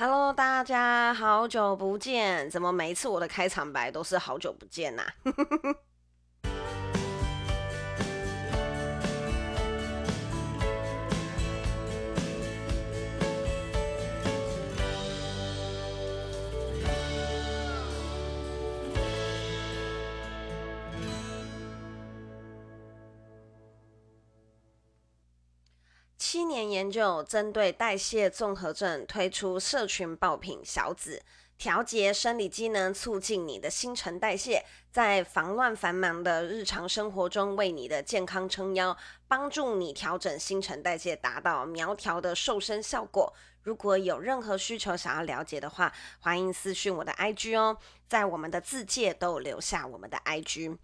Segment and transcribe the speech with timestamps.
[0.00, 2.48] Hello，大家好久不见！
[2.48, 5.10] 怎么每一次我的开场白都是好久不见呐、啊？
[26.48, 31.20] 七年研究针对代谢综合症推出社群爆品小紫，
[31.58, 38.96] 调节生理机能，促进你的新陈代谢，在烦乱繁忙的日常生活中为你的健康撑腰，
[39.28, 43.30] 帮助你调整新陈代谢，达到苗条的瘦身效果。
[43.62, 47.76] 如果有任何需求想要了解的话，欢迎私讯我的 IG 哦，
[48.08, 50.78] 在我们的自介都留下我们的 IG。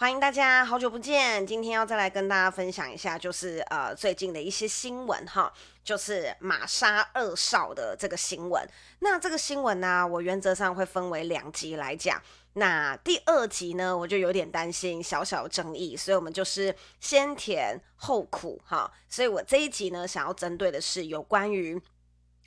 [0.00, 1.44] 欢迎大家，好久不见！
[1.44, 5.52] 今天要再来跟大家分享一下，就是呃最近的一些新闻哈，
[5.82, 8.64] 就是玛莎二少的这个新闻。
[9.00, 12.22] 那这个新闻呢，我原则上会分为两集来讲。
[12.52, 18.88] 那第二集呢，我就有点担心小小争议，所以我们就是先甜后苦哈。
[19.08, 21.82] 所以我这一集呢，想要针对的是有关于。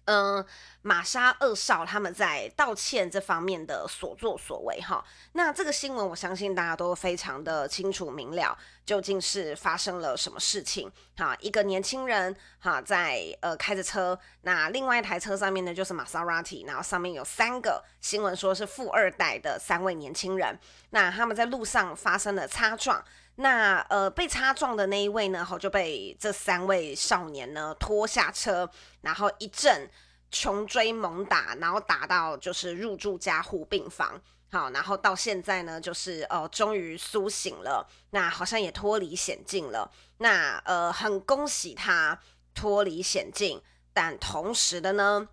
[0.06, 0.44] 嗯，
[0.82, 11.38] 玛莎二少他们在道歉这方面的所作所为哈，那这个新闻我相信大家都非常的清楚明了，究竟是发生了什么事情哈？
[11.40, 23.04] 一个年轻人哈在呃开着车，那另外一台车上面呢就是玛莎拉蒂，然后上面有三个新闻说是富二代的三位年轻人，那他们在路上发生了擦撞。
[23.42, 28.70] 那呃，被擦撞的那一位呢，好就被这三位少年呢拖下车，
[29.02, 29.90] 然后一阵
[30.30, 34.22] 穷追猛打，然后打到就是入住加护病房。
[34.52, 39.92] 好，然后到现在呢，就是呃，终于苏醒了，那好像也脱离险境了。
[40.18, 42.20] 那呃，很恭喜他
[42.54, 43.62] 脱离险境，
[43.92, 45.28] 但同时的呢。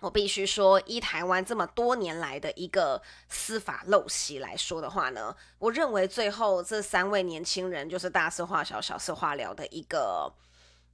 [0.00, 10.32] 我必须说，依台湾这么多年来的一个司法陋习来说的话呢，我认为最后这三位年轻人就是大事化小，小事化了的一个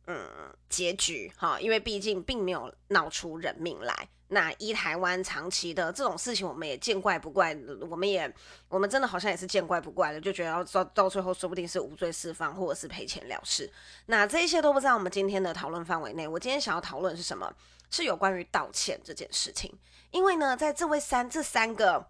[0.07, 0.29] 嗯
[0.69, 4.09] 结局哈，因为毕竟并没有闹出人命来。
[4.29, 7.57] 那一台湾长期的这种事情，我们也见怪不怪，
[7.89, 8.33] 我们也
[8.69, 13.73] 我们真的好像也是见怪不怪了，就觉得到到最后说不定是无罪释放，或者是赔钱了事。
[14.07, 16.27] 那这一些都不在我们今天的讨论范围内。
[16.27, 17.55] 我今天想要讨论是什么？
[17.89, 19.73] 是有关于道歉这件事情。
[20.11, 22.09] 因为呢，在这位三这三个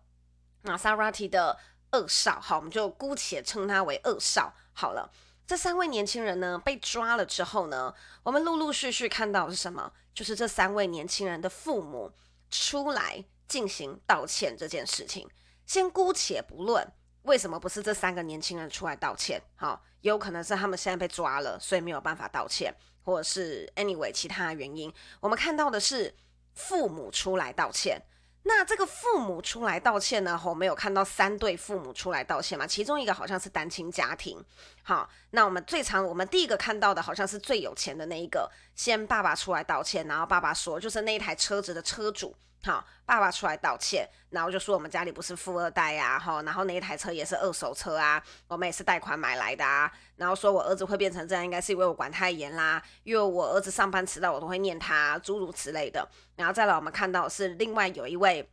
[0.62, 1.58] 玛莎拉蒂的
[1.90, 5.12] 二少，好，我们就姑且称他为二少好了。
[5.46, 9.92] 这三位年轻人呢，被抓了之后呢，我们陆陆续续看到的是什么？
[10.12, 12.10] 就是这三位年轻人的父母
[12.50, 15.28] 出来进行道歉这件事情。
[15.64, 16.92] 先姑且不论
[17.22, 22.74] 为什么不是这三个年轻人出来道歉，好，有可能是他们现在被抓了，所以没有办法道歉，
[23.04, 24.92] 或者是 anyway 其他原因。
[25.20, 26.12] 我们看到的是
[26.54, 28.02] 父母出来道歉。
[28.48, 30.40] 那这个父母出来道歉呢？
[30.44, 32.64] 我没有看到三对父母出来道歉嘛？
[32.64, 34.40] 其中一个好像是单亲家庭。
[34.88, 42.32] 好，那我们最常我们第一个看到的好像是最有钱的那一个，先爸爸出来道歉，然后爸爸说就是那一台车子的车主。
[42.62, 56.08] 好，爸爸出来道歉，然后就说我们家里不是富二代呀，哈，然后那一台车也是二手车啊，我们也是贷款买来的啊，然后说我儿子会变成这样，应该是因为我管太严啦，因为我儿子上班迟到，我都会念他，诸如此类的。
[56.36, 58.48] 然后再来，我们看到是另外有一位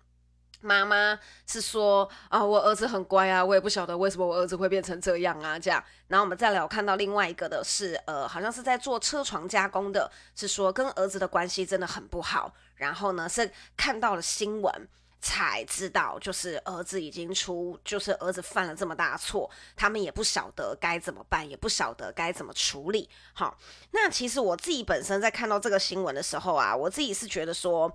[0.64, 5.84] 妈妈是说啊，我儿子很乖啊，我也不晓得为什么我儿子会变成这样啊，这样。
[6.08, 12.54] 然后我们再来，看到另外一个的是，呃，好像是在做车床加工的，是说跟儿子的关系真的很不好。
[12.76, 14.88] 然后呢，是看到了新闻
[15.22, 23.10] 才知道，就是儿子已经出，就是儿子犯了这么大错，他们也不晓得该怎么办，也不晓得该怎么处理。
[23.34, 23.58] 好，
[23.92, 27.94] 那其实我自己本身在看到这个新闻的时候啊，我自己是觉得说，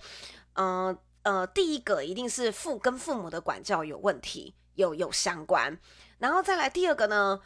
[0.54, 0.96] 嗯，
[1.28, 5.78] 呃，第一个一定是父跟父母的管教有问题，有有相关。
[6.18, 7.38] 然后再来第二个呢，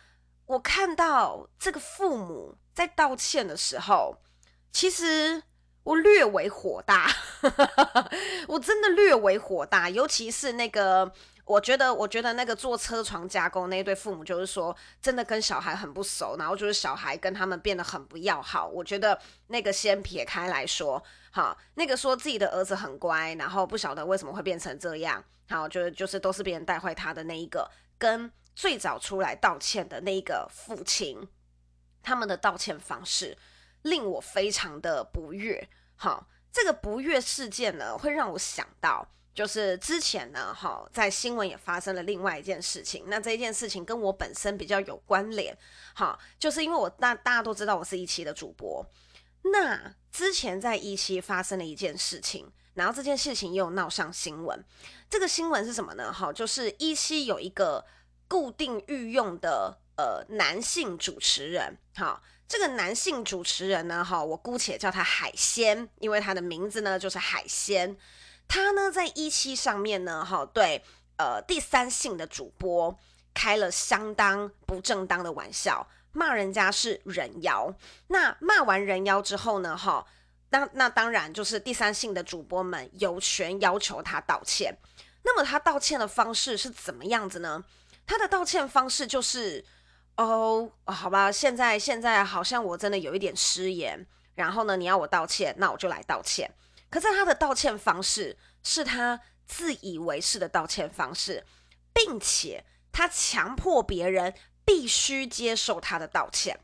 [0.47, 4.19] 我看到这个父母在道歉的时候，
[4.71, 5.43] 其实。
[5.85, 7.11] 我略为火大，
[8.47, 11.13] 我真的略为火大，尤其是那个，
[11.45, 18.69] 我觉得，我觉得那个做车床加工那一对父母，就是说，真的跟小孩很不熟，然后就是小孩跟他们变得很不要好。
[18.69, 19.19] 我觉得
[19.49, 21.03] 那个先撇开来说，
[21.33, 27.69] 好，那个说自己的儿子很乖，然后不晓得为什么会变成这样，好，就就是都是别人带坏他的那一个，
[27.99, 31.27] 跟最早出来道歉的那一个父亲，
[32.01, 33.37] 他们的道歉方式。
[33.83, 45.59] 令我非常的不悦，好，这个不悦事件呢，会让我想到，就是之前呢，哈，在新闻也发生了另外一件事情，那这一件事情跟我本身比较有关联，
[45.97, 48.87] 好，就是因为我大大家都知道我是一期的主播，
[49.53, 54.63] 那之前在一期发生了一件事情，然后这件事情又闹上新闻。
[55.09, 56.13] 这个新闻是什么呢？
[56.13, 57.85] 哈，就是一期有一个
[58.29, 67.97] 固定御用的呃男性主持人，哈，这个男性主持人呢，哈，我姑且叫他海鲜，因为他的名字呢就是海鲜。
[68.47, 70.85] 他呢在一期上面呢，哈，对，
[71.17, 72.99] 呃，第三性的主播
[73.33, 75.89] 开了相当不正当的玩笑。
[76.13, 77.75] 骂人家是人妖，
[78.09, 79.77] 那骂完人妖之后呢？
[79.77, 80.07] 哈，
[80.51, 84.77] 当那当然就是第三性的主播们有权要求他道歉。
[85.25, 87.65] 那么他道歉的方式是怎么样子呢？
[88.07, 89.65] 他的道歉方式就是，
[90.17, 96.51] 哦，好吧，现在现在好像我真的有一点失言，然后呢，你要我道歉，那我就来道歉。
[96.91, 101.43] 可是他的道歉方式是他自以为是的道歉方式，
[101.95, 102.63] 并且
[102.93, 104.35] 他强迫别人。
[104.65, 106.59] 必须接受他的道歉，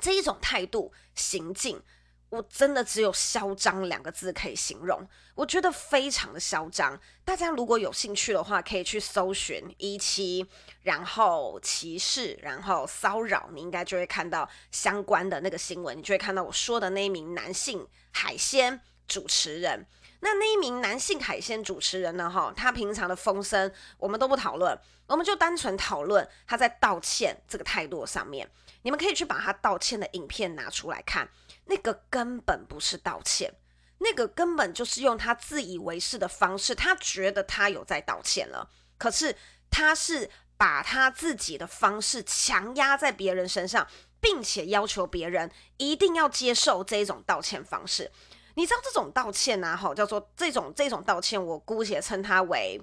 [0.00, 1.82] 这一种态度行径，
[2.30, 5.06] 我真的只有嚣张两个字可以形容。
[5.34, 7.00] 我觉得非常的嚣张。
[7.24, 10.46] 大家如果有兴趣的话，可以去搜寻一期，
[10.82, 19.86] 然后歧视，然后骚扰，你应该就会看到相关的那个新闻，你就会看到我说的那一名男性海鲜主持人。
[20.20, 22.28] 那那一名男性海鲜主持人呢？
[22.28, 28.50] 哈，他平常的风声我们都不讨论，我们就单纯讨论他在道歉这个态度上面。
[28.82, 31.28] 你们可以去把他道歉的影片拿出来看，
[31.66, 33.52] 那个根本不是道歉，
[33.98, 39.36] 那个根本就是用他自以为是的方式，他觉得他有在道歉了，可是
[39.70, 43.86] 他是把他自己的方式强压在别人身上，
[44.20, 48.10] 并且要求别人一定要接受这种道歉方式。
[48.58, 52.82] 你知道这种道歉啊，哈，叫做这种这种道歉，我姑且称它为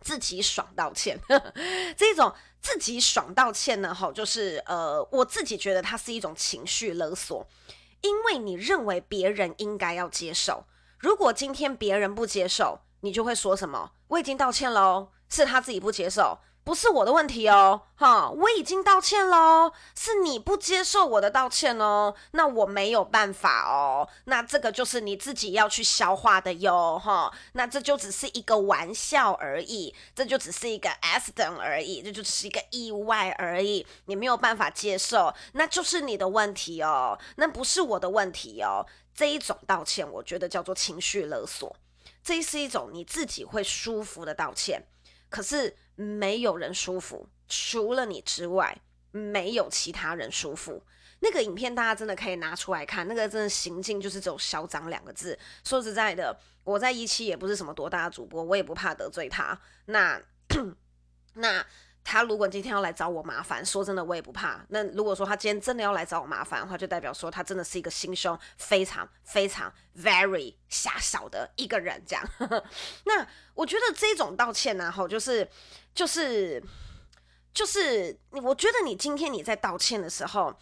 [0.00, 1.20] 自己爽道歉。
[1.98, 7.46] 这种自己爽道歉呢，哈，就是呃，我自己觉得它是一种情绪勒索，
[8.00, 10.64] 因为你认为别人应该要接受，
[10.98, 13.92] 如果今天别人不接受，你就会说什么？
[14.08, 16.38] 我已经道歉喽，是他自己不接受。
[16.66, 38.84] 不是我的问题哦，哈，我已经道歉喽，是你不接受我的道歉哦，那我没有办法哦，那这个就是你自己要去消化的哟，哈，那这就只是一个玩笑而已，这就只是一个 accident 而已，这就只是一个意外而已，你没有办法接受，那就是你的问题哦，那不是我的问题哦，
[39.14, 41.76] 这一种道歉，我觉得叫做情绪勒索，
[42.24, 44.82] 这是一种你自己会舒服的道歉，
[45.30, 45.76] 可是。
[45.96, 50.82] 没有人舒服，除了你之外，没有其他人舒服。
[51.18, 55.36] 那个影片大家真的可以拿出来看，那个真的行径就是只有嚣张两个字。
[55.64, 59.58] 说实在的，我在一期也不是什么多大的主播，我也不怕得罪他。
[59.86, 60.22] 那
[61.34, 61.66] 那。
[62.08, 64.64] 他如果今天要来找我麻烦，说真的，我也不怕。
[64.68, 72.00] 那如果说他今天真的要来找我麻烦的话，就代表说他真的是一个心胸非常非常 very 狭小的一个人。
[72.06, 72.24] 这样，
[73.06, 75.50] 那我觉得这种道歉呢，吼，就是
[75.92, 76.62] 就是
[77.52, 80.56] 就是，我觉得你今天你在道歉的时候，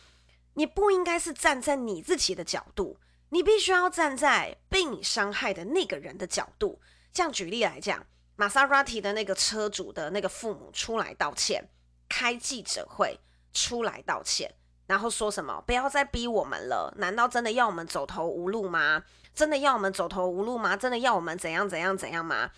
[0.54, 2.96] 你不应该是站在你自己的角度，
[3.28, 6.80] 你必须要站在被你伤害的那个人的角度。
[7.12, 8.06] 这样举例来讲。
[8.36, 11.68] 玛莎拉蒂的那个车主的那个父母出来道歉，
[12.08, 13.20] 开记者会
[13.52, 14.52] 出来道歉，
[14.86, 15.62] 然后说什么？
[15.64, 19.04] 不要再逼我们了，难道真的要我们走投无路吗？
[19.32, 20.76] 真的要我们走投无路吗？
[20.76, 22.50] 真的要我们怎样怎样怎样吗？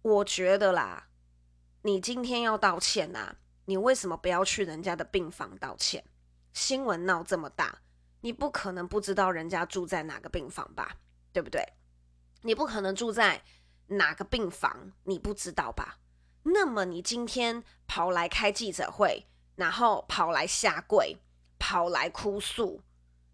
[0.00, 1.08] 我觉得啦，
[1.82, 3.36] 你今天要道歉呐、啊，
[3.66, 6.02] 你为什么不要去人家的病房道歉？
[6.54, 7.80] 新闻闹这么大，
[8.22, 10.96] 你不可能不知道人家住在哪个病房吧？
[11.32, 11.62] 对不对？
[12.40, 13.42] 你不可能住在。
[13.88, 15.98] 哪个病房你不知道吧？
[16.44, 19.26] 那么你今天跑来开记者会，
[19.56, 21.18] 然后跑来下跪，
[21.58, 22.82] 跑来哭诉，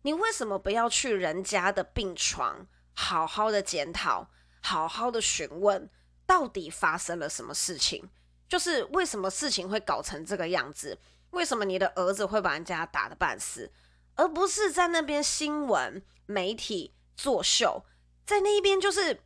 [0.02, 4.30] 你为什么不要去人家的病床，好好的检讨，
[4.60, 5.88] 好好的询问，
[6.26, 8.08] 到底发生了什么事情？
[8.48, 10.98] 就是为什么事情会搞成这个样子？
[11.30, 13.72] 为什么你的儿子会把人家打得半死，
[14.16, 17.84] 而不是在那边新闻媒体作秀，
[18.24, 19.22] 在那一边就是。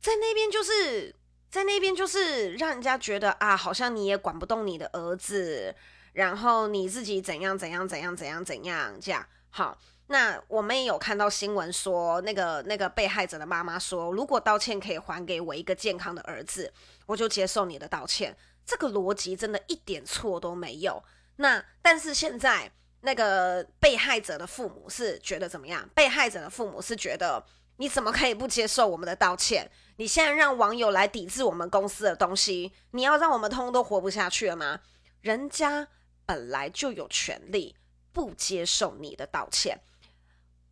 [0.00, 1.14] 在那边就是
[1.50, 5.74] 在那边就是让人家觉得啊，好像你也管不动你的儿子，
[6.12, 9.26] 然后你自己怎样怎样怎样怎样怎样这样。
[9.50, 9.76] 好，
[10.06, 16.72] 那我们也有看到新闻说，那个那个被害者的妈妈说，如果道歉可以还给我一个健康的儿子，
[17.06, 18.36] 我就接受你的道歉。
[18.64, 21.02] 这个逻辑真的一点错都没有。
[21.36, 25.88] 那但是现在那个被害者的父母是觉得怎么样？
[25.94, 27.44] 被害者的父母是觉得。
[27.80, 29.70] 你怎么可以不接受我们的道歉？
[30.00, 34.78] 你现在让网友来抵制我们公司的东西，你要让我们通通都活不下去了吗？
[35.22, 35.88] 人家
[36.24, 37.74] 本来就有权利
[38.12, 39.80] 不接受你的道歉，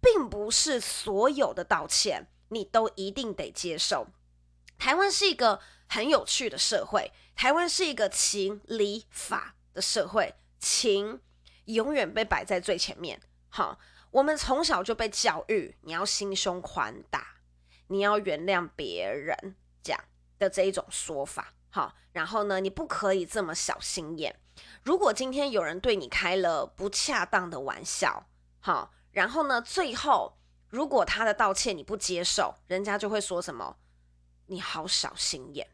[0.00, 4.06] 并不是所有的道歉你都一定得接受。
[4.78, 11.20] 台湾是一个很有趣的社会，台湾是一个情理法的社会，情
[11.64, 13.20] 永远被摆在最前面。
[13.48, 13.80] 好，
[14.12, 17.35] 我们从小就被教育，你要心胸宽大，
[17.88, 20.00] 你要原谅别人，这样
[20.38, 21.54] 的这一种说法。
[21.70, 24.40] 好，然后呢，你不可以这么小心眼。
[24.82, 28.26] 如果今天有人对你开了不恰当的玩笑，
[28.60, 30.38] 好，然后呢，最后
[30.68, 33.76] 如果他的道歉你不接受，人家就会说什么？
[34.46, 35.68] 你好小心眼，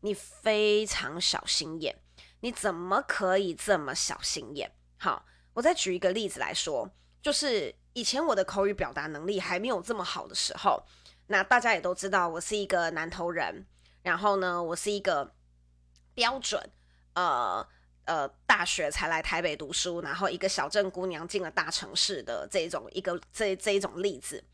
[0.00, 2.00] 你非常小心眼，
[2.40, 4.70] 你怎么可以这么小心眼？
[4.98, 5.24] 好，
[5.54, 6.88] 我再举一个例子来说，
[7.22, 10.84] 就是以前我的口语表达能力还没有这么好的时候，
[11.26, 13.64] 那大家也都知道我是一个南投人，
[14.02, 15.32] 然后呢，我是一个
[16.14, 16.62] 标准
[17.14, 17.66] 呃
[18.04, 24.44] 呃大学才来台北读书，然后一个小镇姑娘进了大城市的这种一个这这一种例子，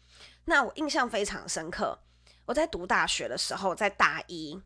[0.44, 1.98] 那我印象非常深刻。
[2.46, 4.60] 我在读大学的时候，在大一，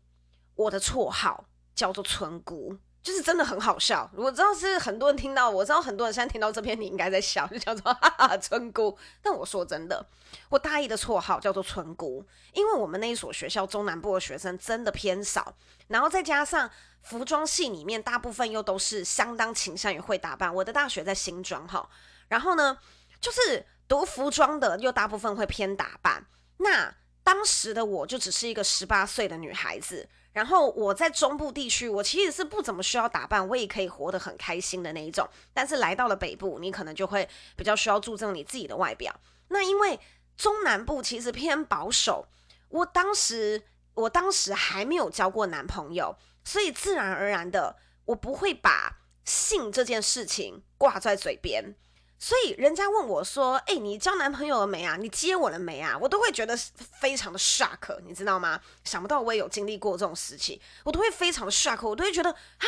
[0.54, 4.11] 我的绰号叫做村姑，就是真的很好笑。
[4.16, 8.99] 我知道是很多人听到，我知道很多人现在听到这篇，你应该在笑，就叫做 哈哈村姑。
[9.23, 10.04] 但我说真的，
[10.49, 15.54] 我大一的绰号叫做村姑，因为我们那一所学校中南部的学生真的偏少，
[15.88, 16.68] 然后再加上
[17.02, 20.52] 服装系里面大部分又都是相当倾向于会打扮。
[20.52, 21.88] 我的大学在新庄哈，
[22.28, 22.78] 然后呢，
[23.20, 26.94] 就是读服装的又大部分会偏打扮，那。
[27.26, 35.26] 当时的我就只是一个十八岁的女孩子，然后我在中部地区，我其实是不怎么需要打扮，我也可以活得很开心的那一种。
[35.55, 37.26] 但是来到了北部，你可能就会
[37.57, 39.14] 比较需要注重你自己的外表。
[39.49, 39.99] 那因为
[40.37, 42.26] 中南部其实偏保守，
[42.69, 43.62] 我当时
[43.95, 47.76] 我当时还没有交过男朋友，所以自然而然的，
[48.07, 51.76] 我不会把性这件事情挂在嘴边。
[52.25, 54.97] 所以人家问我说：“哎、你交男朋友了没啊？
[54.97, 56.57] 你接我了没啊？”我都会觉得
[56.99, 58.59] 非常的 shock，你知道吗？
[58.83, 62.64] 想不到我也有经历过这种时期，我都会非常的 shock，我都会觉得啊，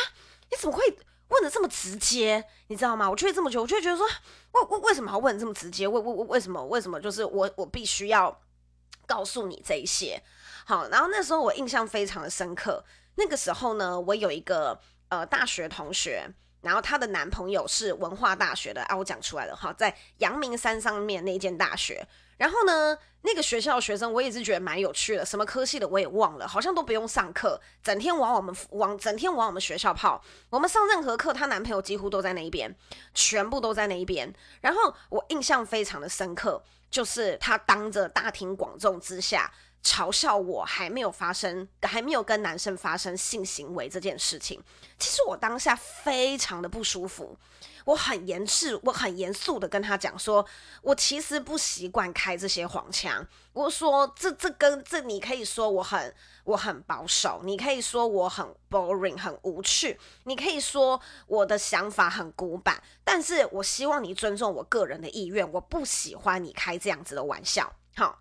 [0.51, 0.83] 你怎么会
[1.29, 2.45] 问的这么直接？
[2.67, 3.09] 你知道吗？
[3.09, 4.05] 我就会这么觉得，我就会觉得说，
[4.51, 5.87] 为为为什么要问这么直接？
[5.87, 8.39] 为为为为什么为什么就是我我必须要
[9.07, 10.21] 告诉你这一些？
[10.67, 12.85] 好，然后那时候我印象非常的深刻，
[13.15, 16.29] 那个时候呢，我有一个呃大学同学。
[16.67, 22.05] 然后她的男朋友是文化大学的啊，我讲出来了哈，在阳明山上面那间大学。
[22.37, 30.21] 然后呢，那个学校的学生我也是觉得蛮有趣的，什么科系的我也忘了，好像都不用上课，整天往我们往整天往我们学校跑。
[30.49, 32.75] 我们上任何课，她男朋友几乎都在那一边，
[33.13, 34.31] 全部都在那一边。
[34.61, 39.51] 然后我印象非常的深刻，就是她当着大庭广众之下。
[39.87, 44.61] 嘲笑我还没有发生，还没有跟男生发生性行为这件事情，
[44.99, 47.37] 其实我当下非常的不舒服，
[47.85, 50.45] 我很严肃，我很严肃的跟他讲说，
[50.81, 53.25] 我其实不习惯开这些黄腔。
[53.53, 56.13] 我说这这跟这你可以说我很
[56.43, 67.73] 我很保守，你可以说我很 boring 很无趣，你可以说我的想法很古板，但是我希望你尊重我个人的意愿，我不喜欢你开这样子的玩笑。
[67.95, 68.19] 好，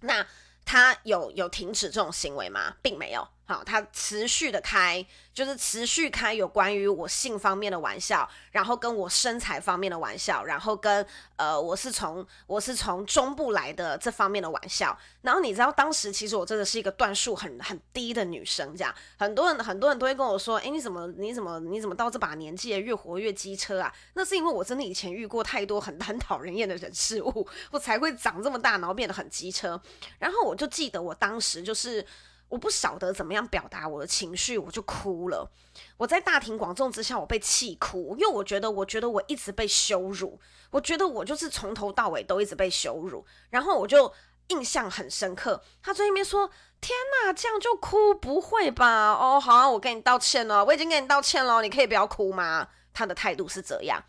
[0.00, 0.26] 那。
[0.64, 2.74] 他有有停止这种行为吗？
[2.82, 3.28] 并没有。
[3.46, 14.98] 好，他持续的开，就是持续开有关于我性方面的玩笑，然后跟我身材方面的玩笑，然后跟呃，我是从我是从中部来的这方面的玩笑。
[15.20, 23.94] 然后你知道，当时其实我真的是一个段数很很低的女生，这样很多人很多人都会跟我说，诶，你怎么你怎么你怎么到这把年纪越活越机车啊？
[24.14, 29.78] 那是因为我真的以前遇过太多很很讨人厌的人事物，我才会长这么大，然后变得很机车。
[30.18, 32.06] 然后我就记得我当时就是。
[32.54, 35.50] 我不晓得怎么样表达我的情绪，我就哭了。
[35.96, 40.38] 我在大庭广众之下，我被气哭，因为我觉得，我觉得我一直被羞辱，
[40.70, 43.26] 我觉得我就是从头到尾都一直被羞辱。
[43.50, 44.12] 然后我就
[44.50, 46.48] 印象很深刻，他在那边说
[46.80, 48.14] ：“天哪，这样就哭？
[48.14, 49.14] 不会吧？
[49.14, 54.00] 哦，好啊，我跟你道歉了，我已经跟你道歉了，你可以不要哭吗？”他的态度是这样。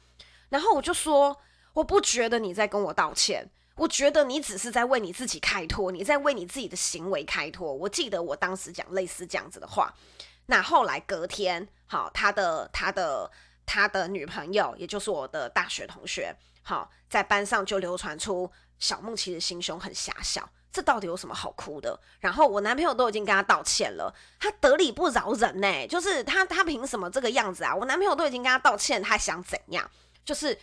[0.50, 1.36] 然后我就说
[1.74, 7.74] ：“我不觉得你在跟我道歉。”我觉得你只是在为你自己开脱，你在为你自己的行为开脱。
[7.74, 9.94] 我记得我当时讲类似这样子的话。
[10.46, 13.30] 那后来隔天，好，他的他的
[13.66, 22.00] 他的女朋友，也就是我的大学同学，好，在班上就流传出小梦其实心胸很狭小，这到底有什么好哭的？
[22.20, 27.76] 然后我男朋友都已经跟他道歉了，他得理不饶人呢、就是他他凭什么这个样子啊？
[27.76, 29.90] 我男朋友都已经跟他道歉，他想怎样？
[30.24, 30.58] 就是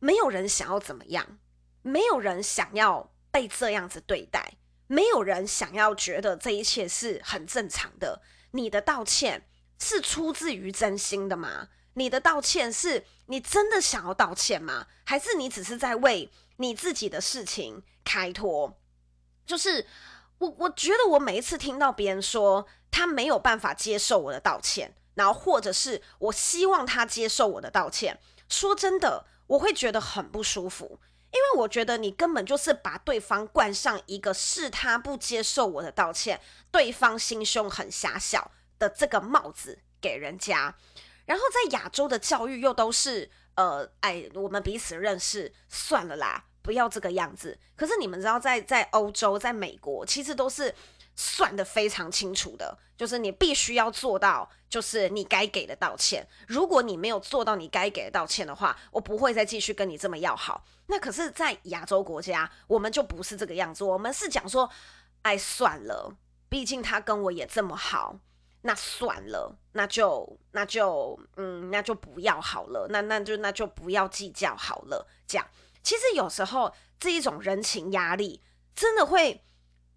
[0.00, 1.38] 没有人想要怎么样。
[1.82, 4.54] 没有人想要被这样子对待，
[4.86, 8.22] 没有人想要觉得这一切是很正常的。
[8.52, 9.46] 你的道歉
[9.78, 11.68] 是出自于真心的吗？
[11.94, 14.86] 你的道歉是你真的想要道歉吗？
[15.04, 18.80] 还是你只是在为你自己的事情开脱？
[19.44, 19.86] 就是
[20.38, 28.18] 我我觉得我每一次听到别人说他没有办法接受我的道歉，然后或者是我希望他接受我的道歉，
[28.48, 31.00] 说真的，我会觉得很不舒服。
[31.30, 40.74] 因为我觉得你根本就是把对方冠上一个是他不接受我的道歉，对方心胸很狭小的这个帽子给人家，
[41.26, 47.58] 然后在亚洲的教育又都是呃，哎，我们彼此认识算了啦，不要这个样子。
[47.76, 50.74] 可是你们知道在，在在欧洲，在美国，其实都是。
[51.20, 56.24] 算得非常清楚的，就是你必须要做到，就是你该给的道歉。
[56.46, 60.64] 如果你没有做到你该给的道歉的话，我不会再继续跟你这么要好。
[60.86, 63.82] 那可是，在亚洲国家，我们就不是这个样子。
[63.82, 64.70] 我们是讲说，
[65.22, 66.14] 哎，算了，
[66.48, 68.20] 毕竟他跟我也这么好，
[68.62, 72.86] 那算了，那就那就嗯，那就不要好了。
[72.90, 75.08] 那那就那就不要计较好了。
[75.26, 75.44] 这样，
[75.82, 78.40] 其实有时候这一种人情压力
[78.76, 79.42] 真的会。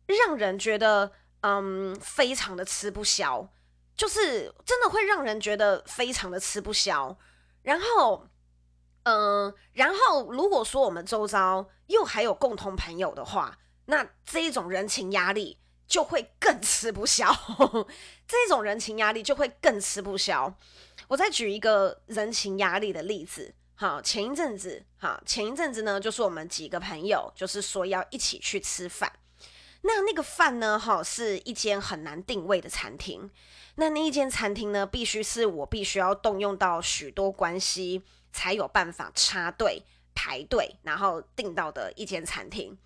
[0.07, 3.47] 让人觉得，嗯，非常的吃不消，
[3.95, 7.17] 就是真的会让人觉得非常的吃不消。
[7.63, 8.27] 然后，
[9.03, 17.31] 嗯，然后如果说我们周遭又还有共同朋友的话，那这一种人情压力就会更吃不消。
[18.27, 20.55] 这种人情压力就会更吃不消。
[21.07, 29.11] 我再举一个人情压力的例子，好，前一阵子，好，前一阵子呢，就是我们几个朋友，就是说要一起去吃饭。
[29.83, 30.77] 那那个饭呢？
[30.77, 33.31] 哈，是一间很难定位的餐厅。
[33.75, 39.83] 那那一间餐厅呢，必须是我必须要动用到许多关系，才有办法插队
[40.13, 42.77] 排队，然后订到的一间餐厅。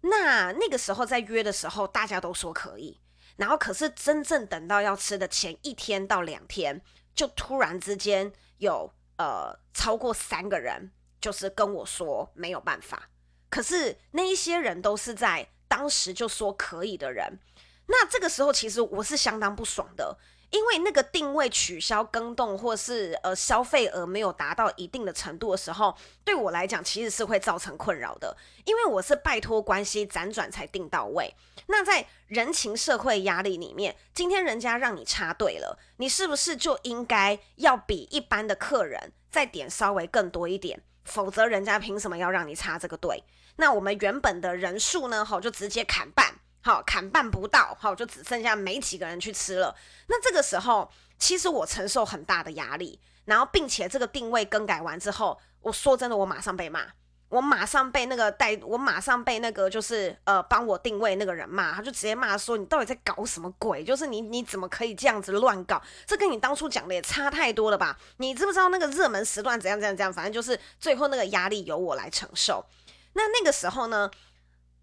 [0.00, 2.98] 那那个时候在约的时候，大家都说可以。
[3.36, 6.80] 然后可是真正等到要吃的前一天到两天，
[7.14, 13.10] 就突然之间有呃超过三个人，就是跟我说没有办法。
[13.50, 15.50] 可是那一些人都是在。
[15.70, 17.38] 当时就说可以的人，
[17.86, 20.18] 那这个时候其实我是相当不爽的，
[20.50, 31.32] 因为那个定位取消、更动，或是呃消费额没有达到一定的程度的时候，对我来讲其实是会造成困扰的，因为我是拜托关系辗转才定到位。
[31.68, 40.82] 那在人情社会压力里面，今天人家让你插队了，你是不是就应该要比一般的客人再点稍微更多一点？
[41.04, 43.22] 否则人家凭什么要让你插这个队？
[43.60, 45.22] 那我们原本的人数呢？
[45.24, 49.76] 好，就直接砍半，好，砍半不到，好，就只剩下没几个人去吃了。
[50.08, 56.86] 那这个时候，其实我承受很大的压力，然后并且这个定位更改完之后，我说真的，我马上被骂，
[57.28, 63.84] 我马上被那个带，我马上被那个就是呃帮我定位那个人骂，他就直接骂说，你到底在搞什么鬼？
[63.84, 65.80] 就是你你怎么可以这样子乱搞？
[66.06, 67.96] 这跟你当初讲的也差太多了吧？
[68.16, 70.12] 你知不知道那个热门时段怎样怎样怎样？
[70.12, 72.64] 反正就是最后那个压力由我来承受。
[73.12, 74.10] 那那个时候呢，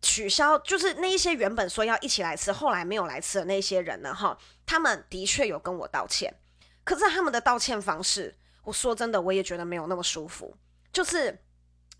[0.01, 6.33] 取消就是那一些原本说要一起来吃，后来没有来吃的那些人呢，哈，他们的确有跟我道歉，
[6.83, 10.55] 可是他们的道歉方式，我说真的，我也觉得没有那么舒服，
[10.91, 11.39] 就是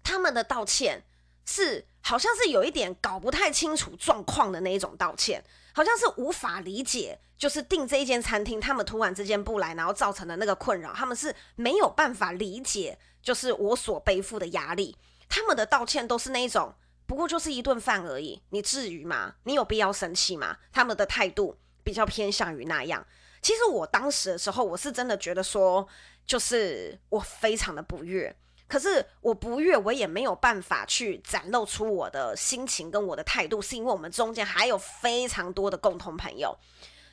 [0.04, 1.04] 他们的道歉
[1.46, 14.98] 是好像是有一点搞不太清楚状况的那一种道歉，好像是无法理解，就是订这一间餐厅，他们突然之间不来，然后造成的那个困扰，他们是没有办法理解，就是我所背负的压力。
[15.30, 16.74] 他们的道歉都是那一种，
[17.06, 19.36] 不过就是一顿饭而已，你至于吗？
[19.44, 20.58] 你有必要生气吗？
[20.72, 23.06] 他们的态度比较偏向于那样。
[23.42, 25.88] 其实我当时的时候，我是真的觉得说，
[26.26, 28.36] 就是我非常的不悦。
[28.68, 36.58] 可是我不悦，我也没有办法去展露出我的心情跟我的态度，是因为我们中间还有非常多的共同朋友。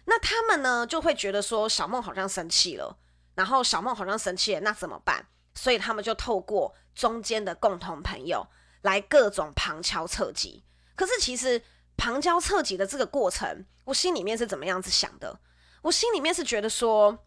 [0.06, 2.96] 那他们呢，就会觉得说小梦好像生气了，
[3.36, 5.24] 然后小梦好像生气了，那怎么办？
[5.54, 8.46] 所以他们就透过中间的共同朋友
[8.82, 10.64] 来各种旁敲侧击。
[10.94, 11.62] 可是其实
[11.96, 15.40] 旁敲侧击的这个过程，我心里面是怎么样子想的？
[15.82, 17.26] 我心里面是觉得说，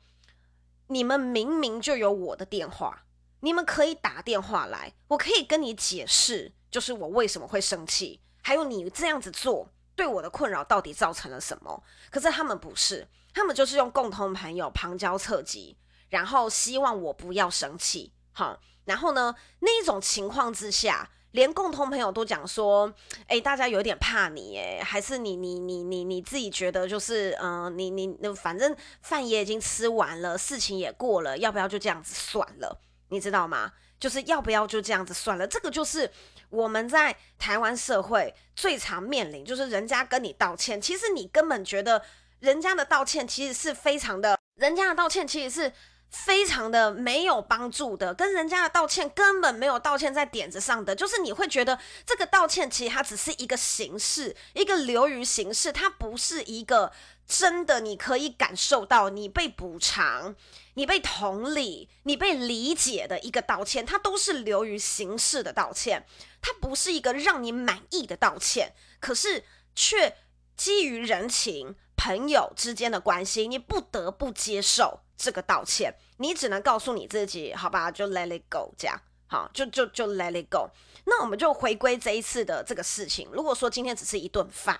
[0.88, 3.06] 你们明明就有我的电话，
[3.42, 11.84] 你们可以打电话来，我可以跟你解释，就是我为什么会生气，还有你这样子做对我的困扰到底造成了什么。
[12.10, 15.78] 可是他们不是，他们就是用共同朋友旁敲侧击，
[16.10, 18.14] 然后希望我不要生气。
[18.38, 22.94] 好，然后呢，那一种情况之下，连共同朋友都讲说，
[23.26, 32.80] 哎，大家有点怕你，哎，还是你你你你你自己觉得就是，嗯、你你那反正饭也已经吃完了，事情也过了，要不要就这样子算了？
[33.10, 33.72] 你知道吗？
[34.00, 35.48] 就是要不要就这样子算了？
[35.48, 36.08] 这个就是
[36.52, 42.04] 我们在台湾社会最常面临，就是人家跟你道歉，其实你根本觉得
[42.42, 45.74] 人家的道歉其实是非常的，人家的道歉其实是。
[46.10, 56.92] 非常的没有帮助的，跟人家的道歉根本没有道歉在点子上的，就是你会觉得这个道歉其实它只是一个形式，一个流于形式，它不是一个
[57.28, 60.36] 真的你可以感受到你被补偿、
[60.76, 66.06] 你被同理、你被理解的一个道歉，它都是流于形式的道歉，
[66.42, 69.44] 它不是一个让你满意的道歉，可是
[69.76, 70.16] 却
[70.56, 71.76] 基于人情。
[71.98, 80.70] 朋友之间的关系，你不得不接受这个道歉，你只能告诉你自己，好吧，就 let it go，这样，好，就就就 let it go。
[81.06, 83.28] 那我们就回归这一次的这个事情。
[83.34, 84.80] 如果说今天只是一顿饭，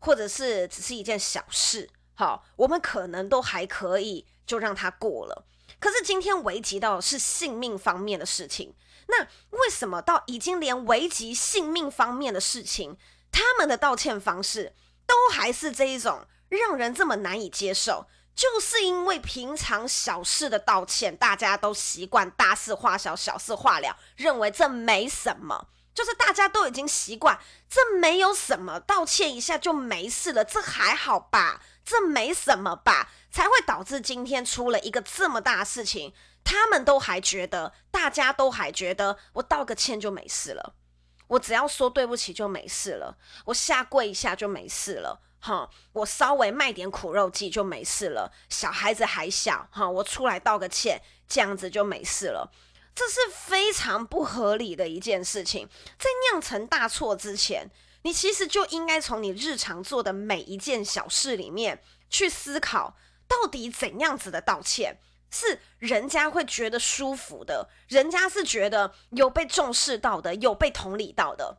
[0.00, 5.46] 或者是只是一件小事，好，我们可能都还可以就让它过了。
[5.78, 8.74] 可是今天危及到是性命方面的事情，
[9.06, 12.96] 那为什么到已经连危及性命方面的事情，
[13.30, 14.74] 他们的道歉方式
[15.06, 16.26] 都还是这一种？
[16.48, 40.74] 让人这么难以接受，就是因为平常小事的道歉，大家都习惯大事化小，小事化了，认为这没什么，就是大家都已经习惯，这没有什么，道歉一下就没事了，这还好吧，这没什么吧，才会导致今天出了一个这么大的事情，他们都还觉得，大家都还觉得，我道个歉就没事了，
[41.26, 45.20] 我只要说对不起就没事了，我下跪一下就没事了。
[45.40, 48.32] 哈，我稍微卖点苦肉计就没事了。
[48.48, 52.50] 小孩子还小，哈，我出来道个歉，这样子就没事了。
[52.94, 55.68] 这是非常不合理的一件事情。
[55.96, 57.70] 在酿成大错之前，
[58.02, 62.96] 你其实就应该从你日常做的每一件小事里面去思考，
[63.28, 64.98] 到底怎样子的道歉
[65.30, 71.58] 是人家会觉得舒服的，人家是觉得有被重视到的，有被同理到的。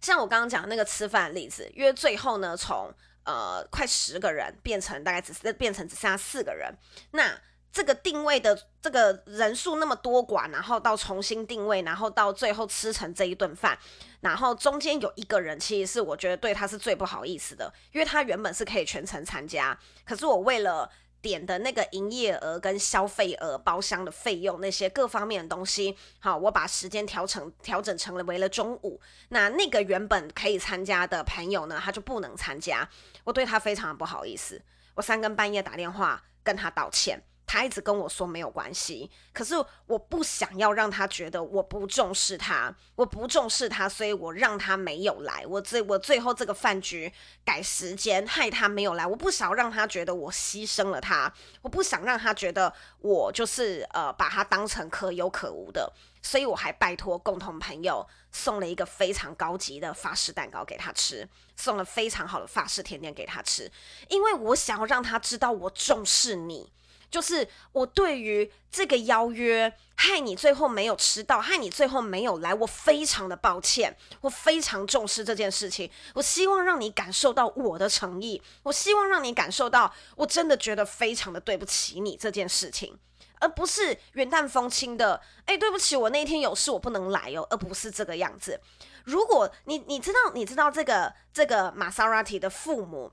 [0.00, 2.92] 像我刚刚讲那个吃饭的例子，因为最后呢，从
[3.24, 6.72] 呃快十个人变成大概只是变成只剩下四个人，
[7.12, 7.38] 那
[7.72, 13.78] 这个定位的这个人数那么多寡，然后到重新定位，然后到最后吃成这一顿饭，
[14.20, 20.90] 然后中间有一个人，其实是我觉得对他是最不好意思的，因为他原本是可以全程参加，可是我为了。
[21.26, 29.00] 点的那个营业额跟消费额、包厢的费用那些各方面的东西，好，我把时间调成调整成了为了中午。
[29.30, 32.88] 那那个原本可以参加的朋友呢，他就不能参加，
[33.24, 34.62] 我对他非常的不好意思，
[34.94, 37.20] 我三更半夜打电话跟他道歉。
[37.46, 39.54] 他一直跟我说没有关系，可是
[39.86, 45.46] 我不想要让他觉得我不重视他，我不重视他，所以我让他没有来。
[45.46, 47.12] 我最我最后这个饭局
[47.44, 49.06] 改时间，害他没有来。
[49.06, 51.32] 我不想让他觉得我牺牲了他，
[51.62, 63.70] 我不想让他觉得我就是呃把他当成可有可无的，所以我还拜托共同朋友送了一个非常高级的法式蛋糕给他吃，送了非常好的法式甜点给他吃，
[64.08, 66.72] 因为我想要让他知道我重视你。
[67.10, 75.90] 就是我对于这个邀约，害你最后没有吃到，害你最后没有来，我非常的抱歉，我非常重视这件事情。
[76.14, 82.98] 我希望让你感受到我的诚意，我希望让你感受到我真的觉得非常的对不起你这件事情，
[83.40, 88.60] 而不是云淡风轻的，哎，对不起，我那一天有事，我不能来哦，而不是这个样子。
[89.04, 93.12] 如果你你知道你知道这个这个玛莎拉蒂的父母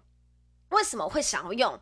[0.69, 1.79] 为什么会想要用？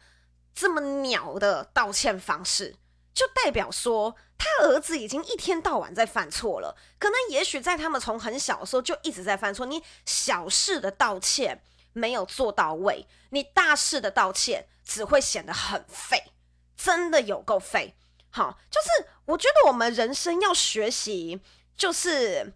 [0.54, 2.76] 这么鸟的道歉方式，
[3.14, 6.78] 就代表说他儿子已经一天到晚在犯错了。
[7.00, 9.66] 可能也许在他们从很小的时候就一直在犯错。
[9.66, 16.32] 你小事的道歉没有做到位，你大事的道歉只会显得很废，
[16.76, 17.96] 真的有够废。
[18.30, 21.42] 好，就是我觉得我们人生要学习，
[21.76, 22.54] 就是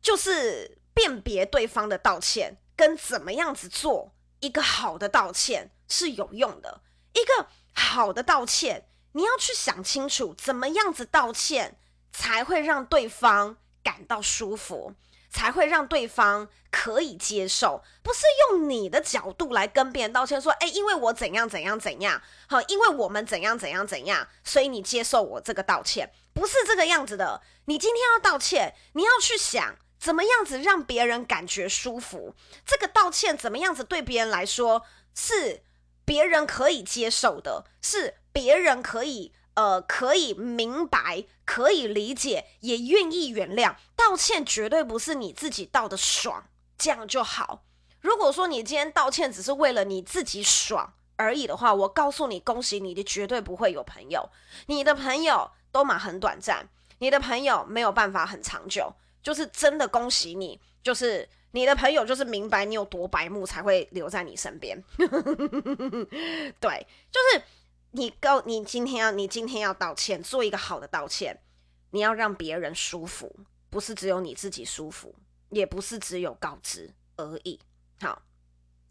[0.00, 6.80] 就是辨别对方的道歉跟怎么样子做一个好的道歉是有用的。
[7.16, 11.78] 一个好的道歉，你要去想清楚，怎么样子道歉
[12.12, 14.92] 才会让对方感到舒服，
[15.30, 17.82] 才会让对方可以接受。
[18.02, 27.40] 不是用你的角度来跟别人道歉，说，诶，因为我怎样怎样怎样，好，因为我们怎样怎样怎样，所以你接受我这个道歉，不是这个样子的。
[27.64, 32.34] 你今天要道歉，你要去想怎么样子让别人感觉舒服，
[32.66, 34.82] 这个道歉怎么样子对别人来说
[35.14, 35.62] 是。
[36.06, 43.74] 别人可以接受的，是别人可以呃可以明白、可以理解，也愿意原谅。
[43.96, 47.64] 道歉绝对不是你自己道的爽，这样就好。
[48.00, 54.30] 如果说你今天道歉只是为了你自己爽而已的话，我告诉你，恭喜你，你绝对不会有朋友。
[54.66, 58.94] 你的朋友都嘛很短暂，你的朋友没有办法很长久。
[59.22, 61.28] 就是真的恭喜你，就是。
[61.52, 64.82] 你的朋友就是明白你有多白目，才会留在你身边。
[66.60, 67.42] 对，就是
[67.92, 71.40] 你告你今天要你今天要道歉，做一个好的道歉，
[71.90, 73.34] 你要让别人舒服，
[73.70, 75.14] 不是只有你自己舒服，
[75.48, 77.58] 也不是只有告知而已。
[78.00, 78.20] 好，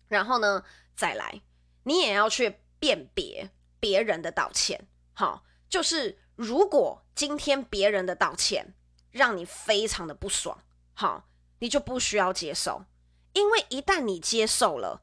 [0.07, 0.63] 然后呢，
[0.95, 1.41] 再来，
[1.83, 4.87] 你也要去辨别别人的道歉。
[5.13, 8.73] 好，就是如果今天别人的道歉
[9.11, 10.57] 让你非常的不爽，
[10.95, 12.85] 好，你就不需要接受，
[13.33, 15.01] 因为一旦你接受了，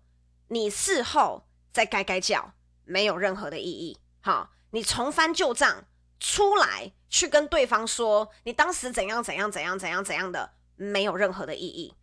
[0.48, 2.54] 你事后再改改叫。
[2.84, 3.98] 没有任何的意义。
[4.20, 5.84] 好，你重翻旧账
[6.18, 11.94] 出来，去跟对方说你当时怎样怎样怎样怎样怎样的，没有任何的意义。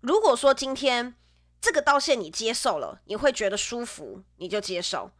[0.00, 1.16] 如果说今天
[1.60, 5.10] 这个道歉你接受了，你会觉得舒服，你就接受；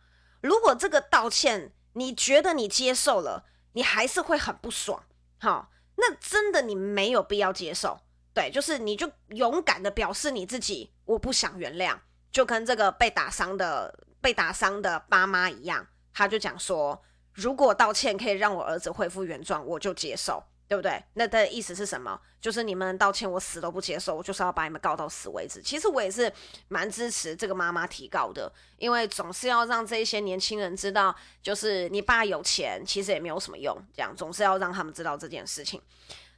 [0.40, 5.04] 如果这个道歉你觉得你接受了，你还是会很不爽。
[5.40, 8.01] 好，那真的你没有必要接受。
[8.34, 11.98] 对，就是你就勇敢的表示你自己，我不想原谅，
[12.30, 13.94] 就跟这个被打伤的。
[14.22, 21.02] 被打伤的爸妈一样，他就讲说，如果道歉可以让我儿子恢复原状，我就接受，对不对？
[21.14, 22.20] 那的意思是什么？
[22.40, 25.60] 就是你们道歉，我死都不接受，我就是要把你们告到死为止。
[25.60, 26.32] 其实我也是
[26.68, 35.82] 蛮支持这个妈妈提告的，因为总是要让这一些年轻人知道，就是你爸有钱，其实也没有什么用，这样总是要让他们知道这件事情。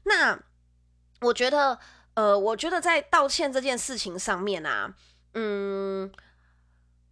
[0.05, 0.43] 那
[1.25, 1.79] 我觉得，
[2.15, 4.95] 呃，我觉得在道歉这件事情上面啊，
[5.33, 6.13] 嗯。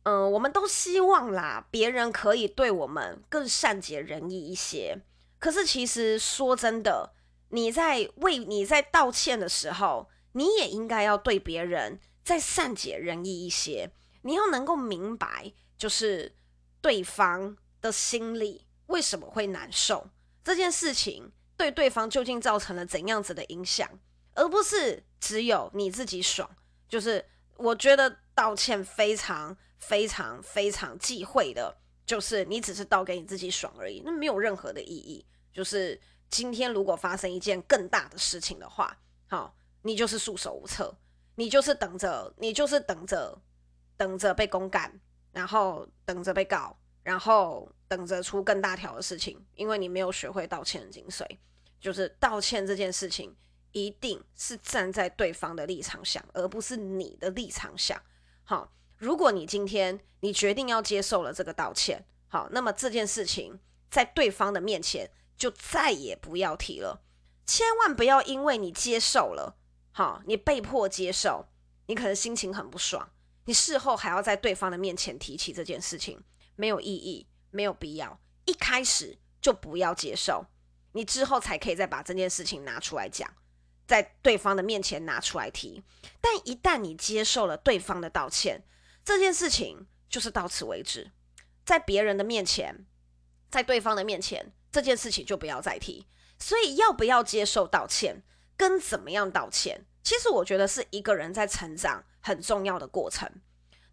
[0.04, 5.00] 嗯、呃，我们都希望啦，别人可以对我们更善解人意一些。
[5.38, 7.12] 可是，其实说真的，
[7.50, 13.92] 你在为你在道歉的时候，你也应该要对别人再善解人意一些。
[14.22, 16.34] 你要能够明白，就是
[16.80, 20.10] 对方的心里为什么会难受，
[20.42, 23.88] 这件事情对对方究竟造成了怎样子的影响，
[24.34, 26.48] 而不是只有你自己爽。
[26.88, 27.24] 就是
[27.56, 29.56] 我觉得道歉非常。
[29.82, 35.26] 非常非常忌讳的，就是你只是道给你自己爽而已，那没有任何的意义。
[35.52, 40.96] 就是今天如果发生一件更大的事情的话，好，你就是束手无策，
[41.34, 43.36] 你就是等着，你就是等着，
[43.96, 45.00] 等着被公干，
[45.32, 51.26] 然后等着被告，然后等着出更大条的事情，因为你没有学会道歉的精髓。
[51.80, 53.34] 就是道歉这件事情，
[53.72, 58.00] 一定是站在对方的立场想，而不是你的立场想。
[58.44, 58.72] 好。
[58.98, 63.58] 如果你今天你决定要接受了这个道歉，好，那么这件事情
[63.90, 67.02] 在对方的面前就再也不要提了。
[67.44, 69.56] 千万不要因为你接受了，
[69.90, 71.46] 好，你被迫接受，
[71.86, 73.10] 你可能心情很不爽，
[73.46, 76.22] 你事后还要在对方的面前提起这件事情，
[76.62, 78.20] 没有意义，没有必要。
[78.44, 80.46] 一开始就不要接受，
[80.92, 83.28] 你之后才可以再把这件事情拿出来讲，
[83.84, 85.82] 在对方的面前拿出来提。
[86.20, 88.62] 但一旦你接受了对方的道歉，
[89.04, 91.10] 这件事情就是到此为止，
[91.64, 92.86] 在别人的面前，
[93.50, 96.06] 在对方的面前，这件事情就不要再提。
[96.38, 98.22] 所以，要不要接受道歉，
[98.56, 103.28] 跟怎么样道歉，其实我觉得是一个人在成长很重要的过程。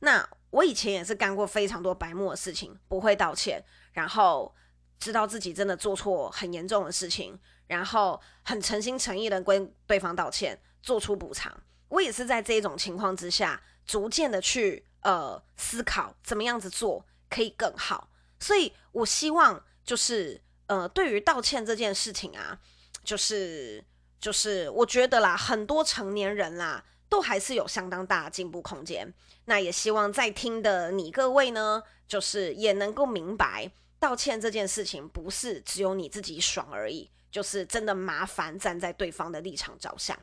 [0.02, 4.54] 那我以前也是干过非常多白目的事情，不会道歉，然后
[5.00, 11.62] 知道自己真的做错很严重的事情，然后很诚心诚意的跟对方道歉，做出补偿。
[11.90, 14.86] 我也是在这种情况之下，逐渐的去。
[15.02, 22.60] 呃，思考怎么样子做可以更好，所以我希望就是呃，对于道歉这件事情啊，
[23.02, 23.82] 就是
[24.20, 29.14] 就是我觉得啦，很多成年人啦，都还是有相当大的进步空间。
[29.50, 40.18] 那也希望在听的你各位呢，就是也能够明白，道歉这件事情不是只有你自己爽而已，就是真的麻烦站在对方的立场着想。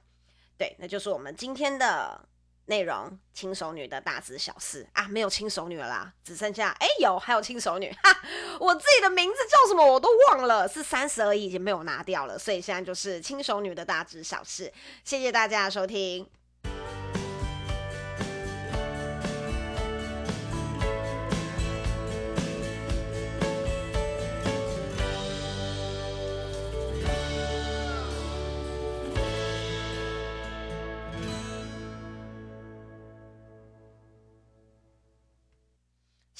[0.57, 2.27] 对，那就是我们今天的。
[2.69, 8.21] 内容轻熟女的大知小事啊，没有轻熟女了啦，只剩下哎有还有轻熟女哈，
[8.59, 14.73] 我自己的名字叫什么我都忘了，是三十而已，已经被我拿掉了，所以现在就是轻熟女的大知小事，
[15.05, 16.29] 谢谢大家的收听。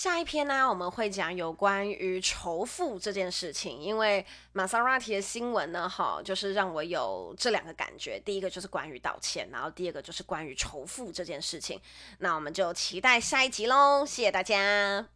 [0.07, 8.17] 下一篇呢，我们会讲有关于仇富这件事情，因为玛莎拉蒂的新闻呢，哈，就是让我有这两个感觉。
[8.25, 11.81] 第一个就是关于道歉，然后第二个就是关于仇富这件事情。
[12.21, 15.16] 那我们就期待下一集喽，谢谢大家。